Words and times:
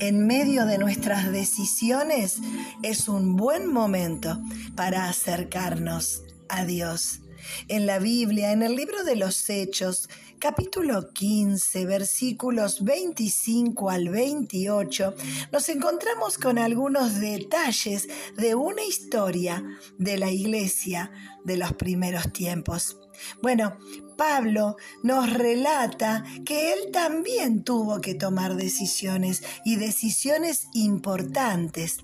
En 0.00 0.26
medio 0.26 0.66
de 0.66 0.78
nuestras 0.78 1.30
decisiones 1.30 2.38
es 2.82 3.08
un 3.08 3.36
buen 3.36 3.66
momento 3.66 4.40
para 4.74 5.08
acercarnos 5.08 6.22
a 6.48 6.64
Dios. 6.64 7.20
En 7.68 7.86
la 7.86 7.98
Biblia, 7.98 8.52
en 8.52 8.62
el 8.62 8.76
libro 8.76 9.04
de 9.04 9.16
los 9.16 9.48
Hechos, 9.50 10.08
capítulo 10.38 11.12
15, 11.12 11.86
versículos 11.86 12.84
25 12.84 13.90
al 13.90 14.08
28, 14.08 15.14
nos 15.52 15.68
encontramos 15.68 16.38
con 16.38 16.58
algunos 16.58 17.20
detalles 17.20 18.08
de 18.36 18.54
una 18.54 18.84
historia 18.84 19.64
de 19.98 20.18
la 20.18 20.30
iglesia 20.30 21.10
de 21.44 21.56
los 21.56 21.72
primeros 21.74 22.32
tiempos. 22.32 22.98
Bueno, 23.42 23.76
Pablo 24.22 24.76
nos 25.02 25.32
relata 25.32 26.22
que 26.44 26.72
él 26.72 26.92
también 26.92 27.64
tuvo 27.64 28.00
que 28.00 28.14
tomar 28.14 28.54
decisiones 28.54 29.42
y 29.64 29.74
decisiones 29.74 30.68
importantes. 30.74 31.96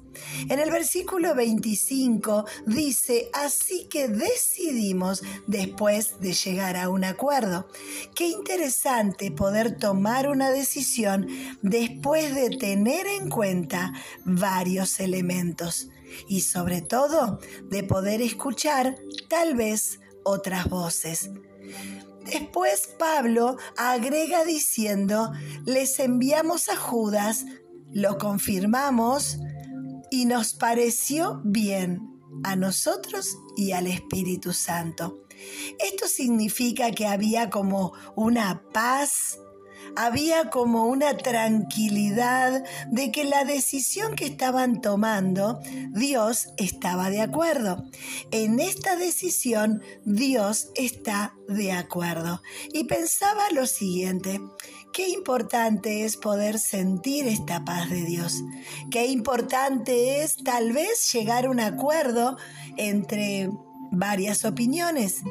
En 0.48 0.58
el 0.58 0.72
versículo 0.72 1.36
25 1.36 2.44
dice, 2.66 3.30
así 3.32 3.86
que 3.88 4.08
decidimos 4.08 5.22
después 5.46 6.18
de 6.18 6.32
llegar 6.32 6.76
a 6.76 6.88
un 6.88 7.04
acuerdo. 7.04 7.68
Qué 8.16 8.26
interesante 8.26 9.30
poder 9.30 9.78
tomar 9.78 10.28
una 10.28 10.50
decisión 10.50 11.28
después 11.62 12.34
de 12.34 12.50
tener 12.50 13.06
en 13.06 13.30
cuenta 13.30 13.92
varios 14.24 14.98
elementos 14.98 15.88
y 16.26 16.40
sobre 16.40 16.82
todo 16.82 17.38
de 17.70 17.84
poder 17.84 18.20
escuchar 18.22 18.96
tal 19.28 19.54
vez 19.54 20.00
otras 20.24 20.68
voces. 20.68 21.30
Después 22.30 22.88
Pablo 22.98 23.56
agrega 23.76 24.44
diciendo, 24.44 25.32
les 25.64 25.98
enviamos 25.98 26.68
a 26.68 26.76
Judas, 26.76 27.44
lo 27.92 28.18
confirmamos 28.18 29.38
y 30.10 30.26
nos 30.26 30.52
pareció 30.52 31.40
bien 31.44 32.00
a 32.44 32.56
nosotros 32.56 33.38
y 33.56 33.72
al 33.72 33.86
Espíritu 33.86 34.52
Santo. 34.52 35.24
Esto 35.78 36.06
significa 36.06 36.90
que 36.90 37.06
había 37.06 37.48
como 37.48 37.92
una 38.16 38.62
paz 38.72 39.38
había 39.96 40.50
como 40.50 40.86
una 40.86 41.16
tranquilidad 41.16 42.64
de 42.90 43.10
que 43.10 43.24
la 43.24 43.44
decisión 43.44 44.14
que 44.14 44.26
estaban 44.26 44.80
tomando, 44.80 45.60
Dios 45.90 46.48
estaba 46.56 47.10
de 47.10 47.20
acuerdo. 47.20 47.84
En 48.30 48.60
esta 48.60 48.96
decisión, 48.96 49.82
Dios 50.04 50.70
está 50.74 51.34
de 51.48 51.72
acuerdo. 51.72 52.42
Y 52.72 52.84
pensaba 52.84 53.50
lo 53.50 53.66
siguiente, 53.66 54.40
qué 54.92 55.08
importante 55.08 56.04
es 56.04 56.16
poder 56.16 56.58
sentir 56.58 57.26
esta 57.26 57.64
paz 57.64 57.90
de 57.90 58.04
Dios. 58.04 58.42
Qué 58.90 59.06
importante 59.06 60.22
es 60.22 60.36
tal 60.36 60.72
vez 60.72 61.12
llegar 61.12 61.46
a 61.46 61.50
un 61.50 61.60
acuerdo 61.60 62.36
entre 62.76 63.50
varias 63.90 64.44
opiniones 64.44 65.22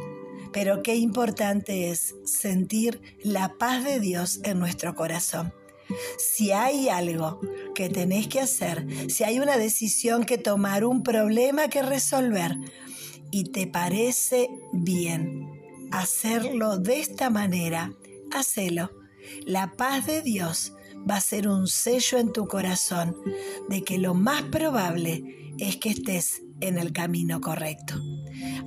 pero 0.59 0.81
qué 0.81 0.95
importante 0.95 1.91
es 1.91 2.15
sentir 2.25 2.99
la 3.21 3.59
paz 3.59 3.83
de 3.83 3.99
Dios 3.99 4.39
en 4.43 4.57
nuestro 4.57 4.95
corazón. 4.95 5.53
Si 6.17 6.51
hay 6.51 6.89
algo 6.89 7.39
que 7.75 7.89
tenés 7.89 8.27
que 8.27 8.39
hacer, 8.39 8.87
si 9.07 9.23
hay 9.23 9.39
una 9.39 9.55
decisión 9.57 10.23
que 10.23 10.39
tomar, 10.39 10.83
un 10.83 11.03
problema 11.03 11.67
que 11.67 11.83
resolver, 11.83 12.57
y 13.29 13.51
te 13.51 13.67
parece 13.67 14.49
bien 14.73 15.47
hacerlo 15.91 16.79
de 16.79 17.01
esta 17.01 17.29
manera, 17.29 17.93
hacelo. 18.31 18.89
La 19.45 19.73
paz 19.73 20.07
de 20.07 20.23
Dios 20.23 20.73
va 21.07 21.17
a 21.17 21.21
ser 21.21 21.47
un 21.47 21.67
sello 21.67 22.17
en 22.17 22.33
tu 22.33 22.47
corazón 22.47 23.15
de 23.69 23.83
que 23.83 23.99
lo 23.99 24.15
más 24.15 24.41
probable 24.41 25.53
es 25.59 25.77
que 25.77 25.91
estés 25.91 26.41
en 26.61 26.79
el 26.79 26.93
camino 26.93 27.41
correcto. 27.41 27.93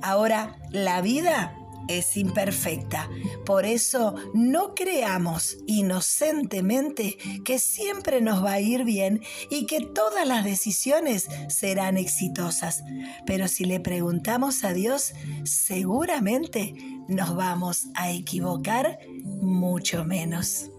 Ahora, 0.01 0.55
la 0.71 1.01
vida 1.01 1.57
es 1.87 2.17
imperfecta. 2.17 3.09
Por 3.45 3.65
eso 3.65 4.15
no 4.33 4.73
creamos 4.75 5.57
inocentemente 5.67 7.17
que 7.43 7.59
siempre 7.59 8.21
nos 8.21 8.43
va 8.43 8.53
a 8.53 8.61
ir 8.61 8.83
bien 8.83 9.21
y 9.49 9.65
que 9.65 9.81
todas 9.81 10.27
las 10.27 10.43
decisiones 10.43 11.27
serán 11.47 11.97
exitosas. 11.97 12.83
Pero 13.25 13.47
si 13.47 13.65
le 13.65 13.79
preguntamos 13.79 14.63
a 14.63 14.73
Dios, 14.73 15.13
seguramente 15.43 16.73
nos 17.07 17.35
vamos 17.35 17.87
a 17.95 18.11
equivocar 18.11 18.99
mucho 19.23 20.05
menos. 20.05 20.71